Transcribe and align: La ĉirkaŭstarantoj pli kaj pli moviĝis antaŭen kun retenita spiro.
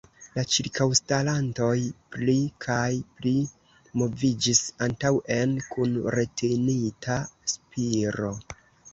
La 0.35 0.43
ĉirkaŭstarantoj 0.53 1.73
pli 2.13 2.33
kaj 2.65 2.87
pli 3.19 3.33
moviĝis 4.01 4.61
antaŭen 4.85 5.53
kun 5.75 5.93
retenita 6.15 7.19
spiro. 7.53 8.33